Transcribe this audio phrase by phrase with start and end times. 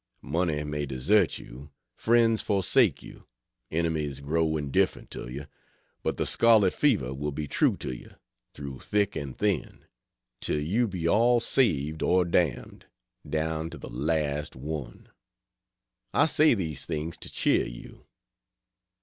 [0.23, 3.27] Money may desert you, friends forsake you,
[3.69, 5.45] enemies grow indifferent to you,
[6.01, 8.15] but the scarlet fever will be true to you,
[8.55, 9.85] through thick and thin,
[10.39, 12.87] till you be all saved or damned,
[13.29, 15.07] down to the last one.
[16.15, 18.07] I say these things to cheer you.